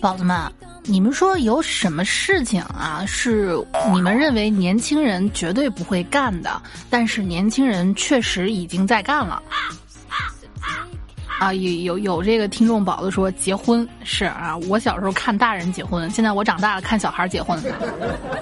[0.00, 0.36] 宝子们，
[0.84, 3.56] 你们说有什么事情啊是
[3.92, 9.42] 你们认为年轻人绝对不会干的，但是年轻人确实已经在干了？
[11.38, 17.58] 啊，有有有这个听众宝子说结婚是啊，我小时候看大人结婚，现在我长大了看小孩结婚，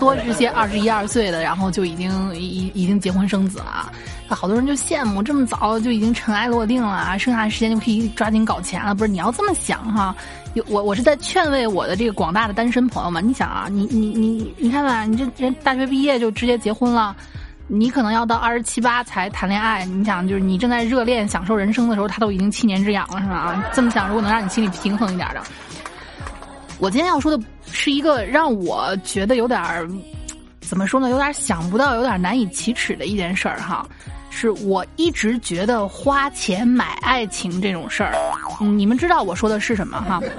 [0.00, 3.92] 多是些二十一二岁的，然后就已经已已经结婚生子了，
[4.30, 8.97] 好多人就羡慕这么早就已经尘埃落定了，剩下的时间就可以抓紧搞钱了。
[8.97, 10.12] 不是你要这么想哈，
[10.55, 17.16] 有我我是在劝慰我的这个广大的单身朋友们，你想啊，你你你你看吧，你这人大学毕业就直接结婚了。
[17.70, 23.34] 你可能要到二十七八才谈恋爱，你想就是你正在热恋享受人生的时候，他都已经七年之痒了，是吧？
[23.34, 25.42] 啊这么想，如果能让你心里平衡一点的，
[26.78, 29.62] 我今天要说的是一个让我觉得有点
[30.62, 33.87] 怎么说呢，有点想不到，有点难以启齿的一件事儿哈，
[34.39, 38.14] 是我一直觉得花钱买爱情这种事儿，
[38.61, 40.22] 你们知道我说的是什么哈？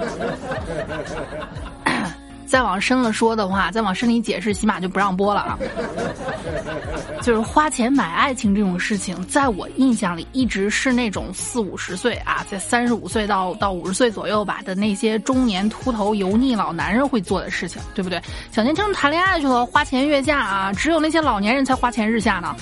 [2.46, 5.58] 再往深了说的话，再往深里解释，起码就不让播了啊。
[7.22, 18.20] 就是花钱买爱情这种事情，在我印象里一直是那种四五十岁啊，在三十五岁到到五十岁左右吧的那些中年秃头油腻老男人会做的事情，对不对？
[18.50, 22.56] 小年轻谈恋爱去了，花前月下啊，只有那些老年人才花前日下呢，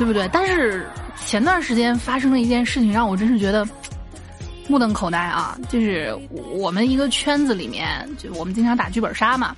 [0.00, 0.26] 对不对？
[0.32, 0.88] 但是
[1.26, 3.68] 前段时间发生了一件事情，让我真是觉得。
[4.66, 5.58] 目瞪口呆啊！
[5.68, 6.16] 就是
[6.52, 9.52] 我们一个圈子里面，就我们经常打剧本杀嘛。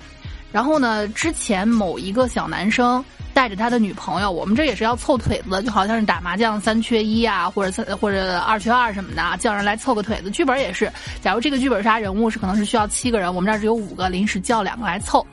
[0.51, 10.31] 然后呢，之前某一个小男生带着他的女朋友，我们这也是要凑腿子，就好像是打麻将三缺一啊，或者三或者二缺二什么的，叫人来凑个腿子。
[10.31, 10.91] 剧本也是，
[11.21, 15.23] 假如这个剧本杀人物是可能是需要七个人，我们这儿只有五个，临时叫两个来凑。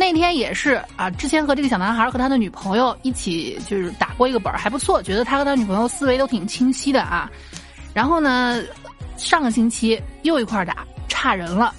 [0.00, 7.30] 那天也是啊，之前和这个小男孩和他的女朋友一起就是打过一个本儿，还不错，觉得他和他女朋友思维都挺清晰的啊。
[7.92, 8.62] 然后呢？
[9.16, 11.74] 上个星期又一块打差人了，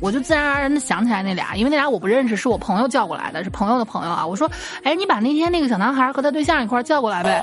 [0.00, 4.26] 我就自然而然的想起来那俩，因为那俩我不认识，是我朋友叫过来的，是朋友的朋友啊。
[4.26, 4.50] 我说，
[4.82, 7.42] 哎，你把那天那个小男孩和他对象一块叫过来呗。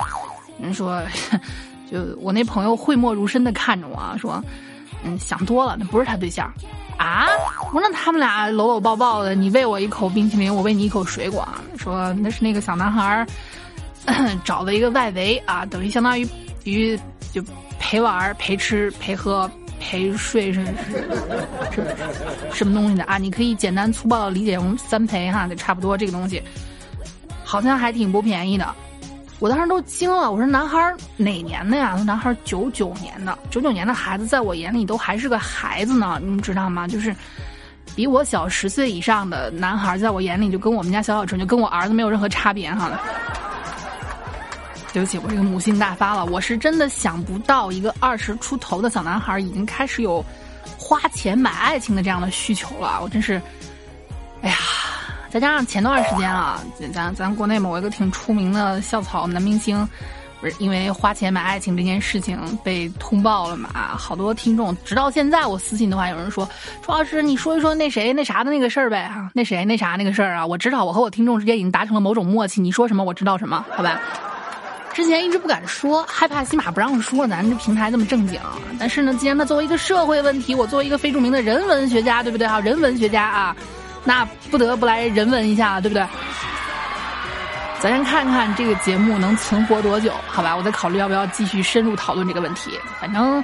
[0.60, 1.00] 人说，
[1.88, 4.42] 就我那朋友讳莫如深的看着我啊说，
[5.04, 6.52] 嗯，想多了，那不是他对象
[6.98, 7.26] 啊。
[7.72, 11.48] 我说那他们俩搂搂抱抱的，你喂我一口冰淇淋，我喂你一口水果。
[11.78, 13.26] 说那是那个小男孩儿
[14.44, 16.28] 找了一个外围啊，等于相当于
[16.64, 16.98] 于
[17.32, 17.42] 就。
[17.80, 19.48] 陪玩、陪吃、陪喝、
[19.80, 20.66] 陪睡是
[21.70, 21.86] 是
[22.52, 23.18] 什么东西的啊？
[23.18, 26.42] 你可以简单粗暴的理解成三陪哈，就差不多这个东西，
[27.44, 28.74] 好像还挺不便宜的。
[29.38, 31.94] 我当时都惊了，我说男孩哪年的呀？
[32.04, 36.88] 男孩九九年的，九九年的孩子在我眼里都还是个孩子呢，你们知道吗？
[36.88, 37.14] 就是
[37.94, 42.90] 比我小十岁以上的男孩，在我眼里就跟我们家小小春，就跟我儿子没有任何差别哈。
[44.92, 46.24] 对不起，我这个母性大发了。
[46.24, 50.24] 我是真的想不到，一个二十出头的小男孩已经开始有
[50.78, 52.98] 花钱买爱情的这样的需求了。
[53.02, 53.40] 我真是，
[55.30, 56.62] 再加上前段时间啊，
[56.92, 59.86] 咱咱国内某一个挺出名的校草男明星，
[60.40, 63.68] 不是因为花钱买爱情这件事情被通报了嘛？
[63.96, 66.48] 好多听众直到现在，我私信的话有人说
[66.82, 69.08] ：“朱老师，你说一说那谁那啥的那个事儿呗？
[69.08, 70.46] 哈，那谁那啥那个事儿啊？
[70.46, 72.60] 我知道，我和我听众之间已经达成了某种默契。
[72.60, 74.00] 你说什么，我知道什么，好吧？”
[74.94, 77.24] 之前一直不敢说，害怕起码不让说。
[77.24, 78.40] 咱这平台这么正经，
[78.80, 82.58] 但是呢，既然它作为一个社会问题，我作为一个非著名的人文学家，对不对啊？
[82.58, 83.56] 人文学家啊，
[84.04, 86.06] 那不得不来人文一下，对不对？
[87.80, 90.56] 咱先看看这个节目能存活多久，好吧？
[90.56, 92.72] 我再考虑要不要继续深入讨论这个问题。
[93.00, 93.42] 反正。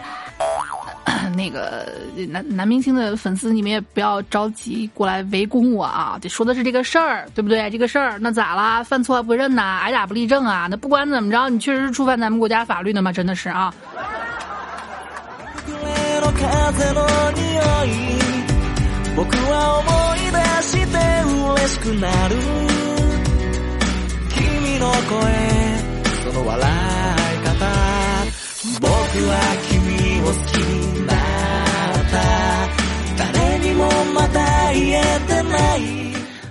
[1.37, 1.87] 那个
[2.28, 6.19] 男男明星的粉丝，你们也不要着急过来围攻我啊！
[6.20, 7.69] 这说的是这个事儿，对不对？
[7.70, 8.82] 这个事儿那咋啦？
[8.82, 9.78] 犯错不认呐？
[9.82, 10.66] 挨打不立正啊？
[10.70, 13.12] 那不管怎么着，你确实是触犯咱们国家法律的嘛？
[13.12, 13.73] 真的是啊！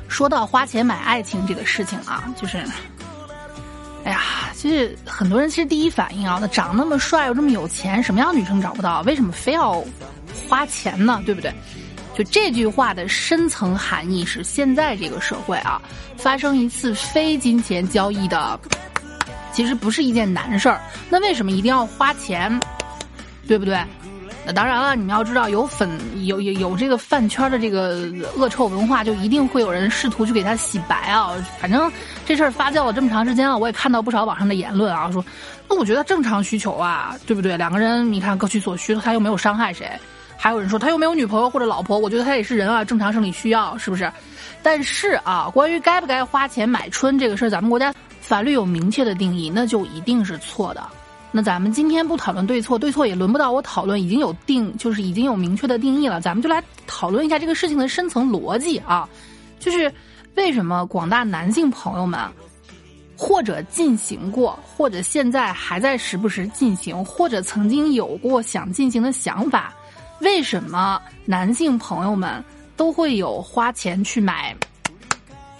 [0.10, 2.58] 说到花钱买爱情这个事情啊，就是，
[4.06, 4.22] 哎呀，
[4.56, 9.02] 其实很多人其实第一反应啊，那长那么帅又这么有钱，什么样女生找不到？
[9.02, 9.84] 为什么非要
[10.48, 11.22] 花钱呢？
[11.26, 11.54] 对不对？
[12.16, 15.82] 就这句话的深层含义是，现在这个社会啊，
[16.16, 18.60] 发生一次非金钱交易的，
[19.52, 20.80] 其实不是一件难事儿。
[21.10, 22.60] 那为什么一定要花钱？
[23.48, 23.84] 对不对？
[24.46, 25.90] 那当然了，你们要知道，有粉
[26.26, 31.32] 有有有这个饭圈的这个恶臭文化，就一定会有人试图去给他洗白啊。
[31.60, 31.92] 反正
[32.26, 35.24] 这事儿发酵了这么长时间了，我也看到不少网上的言论啊，说
[35.68, 37.58] 那我觉得正常需求啊，对不对？
[37.58, 39.90] 两个人你看各取所需，他又没有伤害谁。
[40.44, 44.12] 还有人说他又没有女朋友或者老婆，我觉得他也是人啊，正常生理需要是不是？
[44.62, 50.86] 但是啊，关于该不该花钱买春这个事儿，咱们国家法律有明确的定义，那就一定是错的。
[51.32, 56.20] 那咱们今天不讨论对错，对错也轮不到我讨论，已经有定，就是已经有明确的定义了。
[56.20, 59.08] 咱们就来讨论一下这个事情的深层逻辑啊，
[59.62, 59.90] 就是
[60.36, 62.20] 为什么广大男性朋友们，
[63.16, 69.74] 或者进行过，或者现在还在时不时进行，或者曾经有过想进行的想法，
[70.24, 72.44] 为什么男性朋友们
[72.76, 74.56] 都会有花钱去买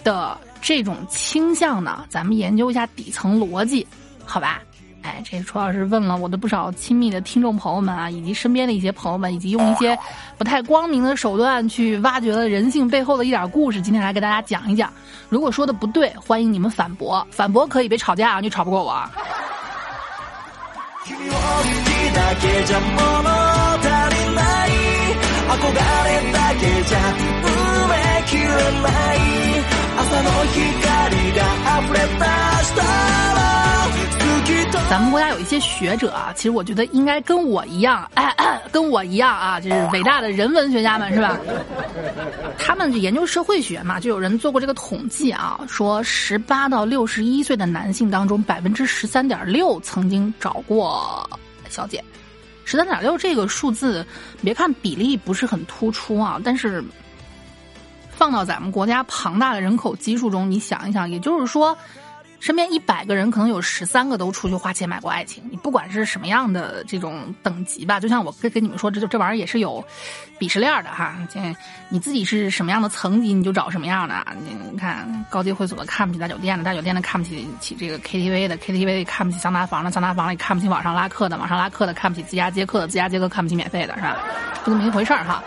[0.02, 2.04] 的这种倾向呢？
[2.08, 3.86] 咱们研究一下底层逻辑，
[4.24, 4.60] 好吧？
[5.02, 9.98] 哎，这楚老师问了我的不少亲密的听众朋友们啊，以及身边的一些朋友们，以及用一些
[10.38, 14.90] 不太光明的手段去挖掘了人性背后的一点故事，今天来给大家讲一讲。
[15.28, 19.04] 如果说的不对，欢迎你们反驳，反驳可以别吵架啊，你吵不过我。
[34.90, 38.32] 咱们国家有一些学者啊，其实我觉得应该跟我一样，哎，
[38.70, 41.36] 跟我一样啊，就是伟大的人文学家们是吧？
[42.58, 51.28] 他们就研究社会学嘛，就有人做过这个统计啊，说十八到六十一岁的男性当中，百分之十三点六曾经找过
[51.68, 52.02] 小姐。
[52.64, 54.04] 十三点六这个数字，
[54.42, 56.82] 别看比例不是很突出啊，但是
[58.10, 61.76] 放到咱们国家庞大的人口基数中，你想一想，也就是说。
[62.40, 65.42] 身边一百个人，可能有十三个都出去花钱买过爱情。
[65.50, 69.82] 你不管是什么样的这种等级吧，就像我跟跟你们说，这这玩意儿也是有
[70.38, 71.16] 鄙视链的哈。
[71.32, 71.40] 这
[71.88, 74.14] 你自己是什么样的层级，你就找什么样的。
[74.44, 84.18] 你看，高级会所的看不起大酒店的，大酒店的看不起起这个 KTV 的，KTV 看不起桑拿房的，桑拿房里看不起网上拉客的，网上拉客的看不起自家接客的，自家接客看不起免费的，是吧？
[84.66, 85.42] 就这么一回事儿哈。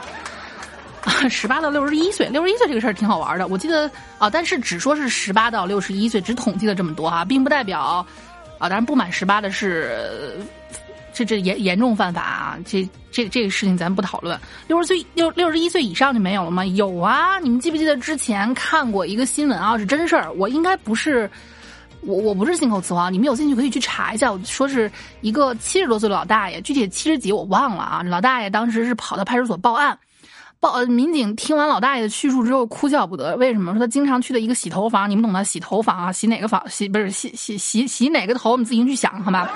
[1.30, 3.48] 十八到六十一岁，六十一岁这个事儿挺好玩的。
[3.48, 10.38] 我记得啊，但是只说是十八到六十一岁，只统计了这么多哈，并不代表啊，当然不满十八的是
[11.14, 12.58] 这这严严重犯法啊。
[12.66, 14.40] 这这这个事情咱不讨论。
[14.68, 16.66] 六十岁六六十一岁以上就没有了吗？
[16.66, 19.78] 有啊，你们记不记得之前看过一个新闻啊？
[19.78, 21.30] 是真事儿，我应该不是
[22.02, 24.32] 我我不是信口雌黄，你们有兴趣可以去查一下。
[24.32, 28.04] 我说是一个七十多岁的老大爷，具体七十几我忘了啊。
[28.04, 29.98] 老大爷当时是跑到派出所报案。
[30.60, 33.36] 报民警听完老大爷的叙述之后，哭笑不得。
[33.38, 33.74] 为什么？
[33.74, 36.62] 说他经常去的一个洗头房，你们懂的，洗头房啊，洗哪个房？
[36.68, 38.58] 洗不是洗洗洗洗哪个头？
[38.58, 39.48] 你自行去想好吗？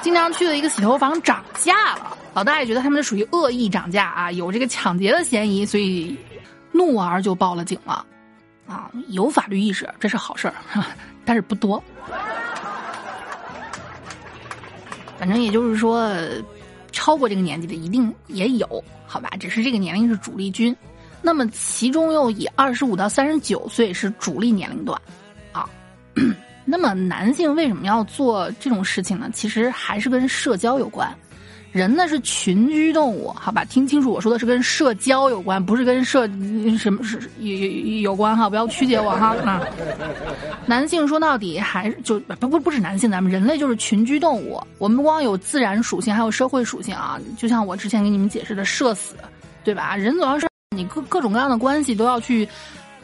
[0.00, 6.16] 经常去的一个洗头房涨价了，老大爷觉得他们属于恶意涨价啊，有这个抢劫的嫌疑，所以
[6.72, 8.04] 怒而就报了警了。
[8.66, 10.54] 啊，有法律意识，这是好事儿，
[11.24, 11.82] 但是不多。
[15.18, 16.10] 反正也就是说。
[17.02, 19.28] 超过这个年纪的一定也有，好吧？
[19.40, 20.74] 只是这个年龄是主力军，
[21.20, 24.96] 那么其中又以二十五到三十九岁是主力年龄段，
[25.50, 25.68] 啊，
[26.64, 29.28] 那么男性为什么要做这种事情呢？
[29.34, 31.12] 其实还是跟社交有关。
[31.72, 33.64] 人呢是群居动物，好吧？
[33.64, 36.28] 听清楚，我说的是跟社交有关，不是跟社
[36.78, 39.62] 什么是有有有关哈，不要曲解我哈 啊。
[40.66, 47.18] 男性说到底还是就不不不是男性，咱们人类就是群居动物，我们不光有自然属性，还有社会属性啊。
[47.38, 49.16] 就像我之前给你们解释的社死，
[49.64, 49.96] 对吧？
[49.96, 52.46] 人总要是你各各种各样的关系都要去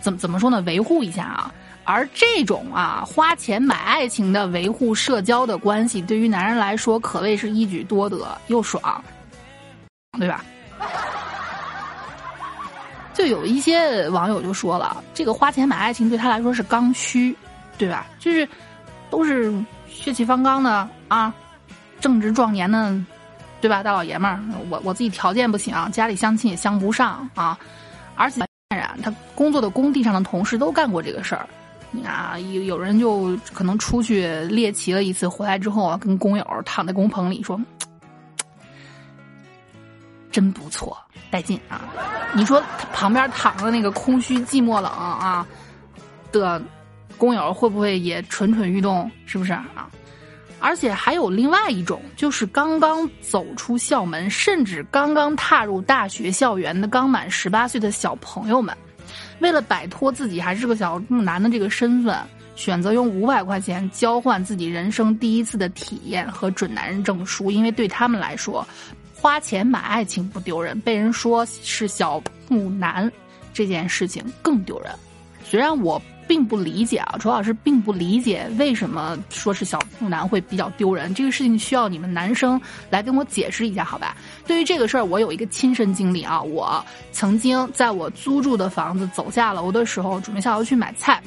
[0.00, 0.60] 怎么怎么说呢？
[0.66, 1.50] 维护一下啊。
[1.90, 9.02] 而这种啊，花钱买爱情的维护社交的关系，对于男人来说可谓是一举多得又爽，
[10.18, 10.44] 对吧？
[13.14, 17.34] 就有一些网友就说了，这个花钱买爱情对他来说是刚需，
[17.78, 18.06] 对吧？
[18.18, 18.46] 就是
[19.08, 19.50] 都是
[19.88, 21.32] 血气方刚的啊，
[22.02, 22.94] 正值壮年的，
[23.62, 23.82] 对吧？
[23.82, 27.58] 大老爷们儿，我我自己条件不行，家里相亲也相不上啊，
[28.14, 31.48] 而且然他工作的工地上的同事都干过这个事儿。
[32.04, 37.58] 啊，有有人就可能出去猎奇了一次，回来之后啊，跟工友躺在工棚里说
[40.30, 40.96] ：“真不错，
[41.30, 41.80] 带劲啊！”
[42.36, 45.46] 你说旁边躺着那个空虚、寂寞、冷啊
[46.30, 46.62] 的
[47.16, 49.10] 工友，会不会也蠢蠢欲动？
[49.24, 49.88] 是不是啊？
[50.60, 58.76] 而且还有另外一种，就是刚刚走出校门，甚至刚刚踏入大学校园的刚满十八岁的小朋友们。
[59.40, 62.16] 为了摆脱自己还是个小木男的这个身份，
[62.56, 68.66] 选择用五百块钱交换自己人生第一次的体验和准男人证书，因为对他们来说，
[69.14, 73.10] 花钱买爱情不丢人，被人说是小木男
[73.52, 74.92] 这件事情更丢人。
[75.44, 81.12] 虽然我并不理解啊，楚老师并不理解为什么说是小处男会比较丢人。
[81.14, 84.14] 这个事情需要你们男生来跟我解释一下，好吧？
[84.46, 91.20] 对于这个事儿，我有一个亲身经历啊，我曾经在我租住的房子走下楼的时候，准备下楼去买菜。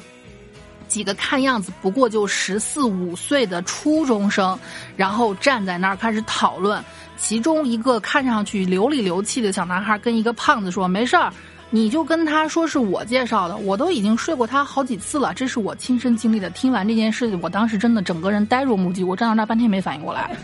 [0.86, 4.58] 几个看样子不过就十四五岁的初中生，
[4.94, 6.82] 然后站在那儿开始讨论。
[7.16, 11.32] 其中一个看上去流里流气的小男孩跟一个胖子说：“没事儿，
[11.74, 20.36] 你就跟他说是我介绍的，我都已经睡过他好几次了，这是我亲身经历的。”听完这件事情，我当时真的整个人呆若木鸡，我站到那半天没反应过来，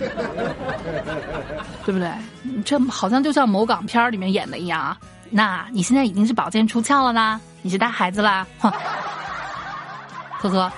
[1.84, 2.10] 对不对？
[2.64, 4.96] 这好像就像某港片里面演的一样啊。
[5.28, 8.72] 那你现在已经是宝剑出鞘了啦，你是带孩子啦，哼。
[10.40, 10.72] 呵呵。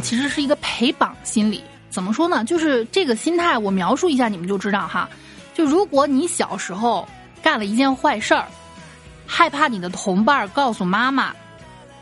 [0.00, 2.44] 其实是一个陪绑心理，怎么说呢？
[2.44, 5.08] 就是这个心态，我描述一下，你们就知道哈。
[5.54, 7.06] 就如果你小时候
[7.42, 8.46] 干了一件坏事儿，
[9.26, 11.32] 害怕你的同伴告诉妈妈。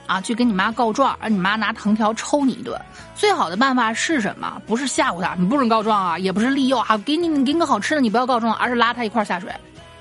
[0.07, 2.79] 啊，去跟你妈告状，让你妈拿藤条抽你一顿。
[3.15, 4.61] 最好的办法是什么？
[4.67, 9.51] 不是吓唬他，你不准告状啊，也不是利诱啊，给你给你个好吃的，你不要告状，而是拉他一块下水，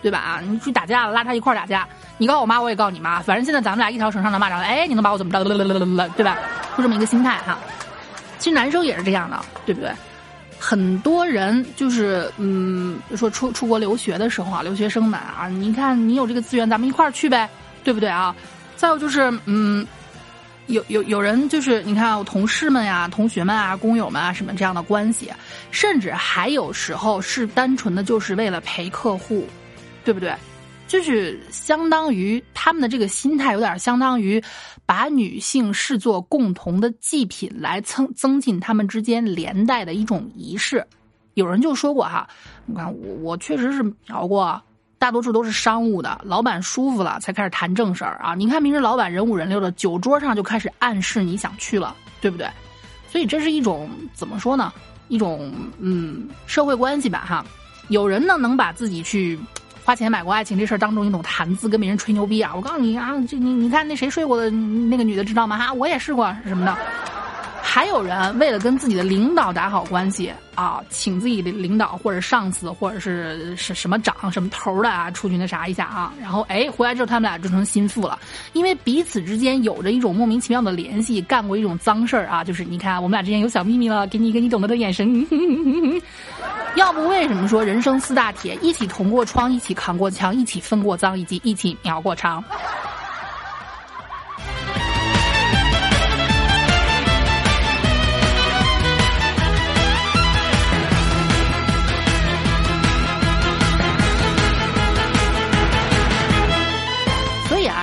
[0.01, 0.19] 对吧？
[0.19, 5.41] 啊，你去打架了，拉他一块打架，你告我妈，我也告你妈，反正现在咱们俩一条绳上的蚂蚱，哎，你能把我怎么着？
[6.17, 6.37] 对吧？
[6.75, 7.57] 就这么一个心态哈。
[8.43, 9.89] 其实男生也是这样的，对不对？
[10.59, 17.49] 很多人就是嗯，说出出国留学的时候啊，留学生们啊，你看你有这个资源，咱们一块儿去呗，
[17.85, 18.35] 对不对啊？
[18.75, 19.87] 再有就是，嗯，
[20.67, 25.31] 有有有人就是，你看我同事们呀、同学们啊、工友们啊什么这样的关系，
[25.71, 29.47] 甚至还有时候是单纯的就是为了陪客户，
[30.03, 30.35] 对不对？
[30.87, 34.43] 就是相当于他们的这个心态有点相当于
[34.85, 40.85] 把女性视作共同的祭品来增增进他们之间连带的一种仪式。
[41.33, 42.27] 有人就说过哈，
[42.65, 44.61] 你看我我确实是嫖过。
[44.99, 48.33] 大多数都是商务的，老板舒服了才开始谈正事儿啊！
[48.35, 52.47] 你看平时老板人五人六的，酒桌上就开始暗示你想去了，对不对？
[53.09, 54.71] 所以这是一种怎么说呢？
[55.09, 57.45] 一种嗯社会关系吧哈。
[57.89, 59.37] 有人呢能把自己去
[59.83, 62.53] 花钱买过爱情这事儿当中一种谈资，跟别人吹牛逼啊！
[62.55, 65.57] 我告诉你啊，这你你看那谁睡过的那个女的知道吗？
[65.57, 66.77] 哈，我也试过什么的。
[67.61, 78.19] 还有人为了跟自己的领导打好关系啊，请自己的领导或者上司或者是是什么长什么头的啊出去那啥一下啊，然后哎回来之后他们俩就成心腹了，
[78.53, 85.09] 因为彼此之间有着一种莫名其妙的联系，干过一种脏事儿啊，就是你看我们俩之间有小秘密了，给你一个你懂得的眼神，
[86.75, 92.43] 要不为什么说人生四大铁，一起捅过窗，一起扛过枪，一起分过赃，以及一起秒过长。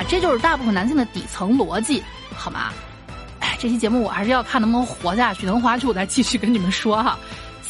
[0.09, 2.02] 这就是大部分男性的底层逻辑，
[2.35, 2.73] 好吗？
[3.38, 7.16] 哎，这期节目我还是要看能不能活下去，能活下去我再继续跟你们说哈。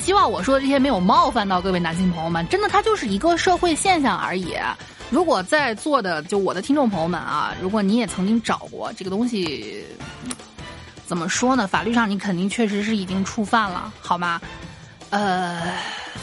[0.02, 4.56] 希望我说的这些没有冒犯到各位男性朋友们，真的，它就是一个社会现象而已。
[5.10, 9.84] 如果在座的就我的听众朋友们啊，如果你也曾经找过这个东西，
[11.06, 11.66] 怎么说呢？
[11.66, 14.40] 法律上你肯定确实是已经触犯了，好吗？
[15.10, 15.60] 呃。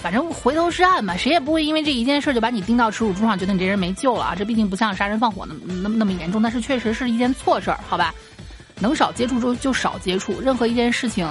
[0.02, 4.36] 反正回头是岸嘛，谁也不会因为这一件事就把你钉到耻辱柱上，觉得你这人没救了啊！
[4.36, 8.14] 这毕竟不像杀人放火那么那么那么严重，但是确实是一件错事儿，好吧？
[8.80, 11.28] 能少接触就就少接触，任何一件事情，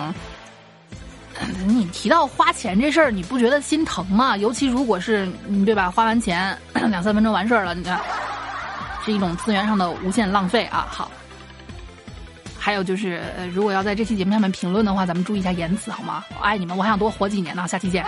[1.67, 4.37] 你提到花钱这事儿，你不觉得心疼吗？
[4.37, 8.01] 尤其如果是你对吧，花完钱 两三分钟完事儿了，你看，
[9.05, 10.87] 是一种资源上的无限浪费啊！
[10.91, 11.11] 好。
[12.59, 13.23] 还有就是，
[13.55, 16.25] 如果要在这期节目下面评论的话，咱们注意一下言辞好吗？
[16.39, 17.69] 我爱你们，我还想多活几年呢。
[17.69, 18.05] 下期见。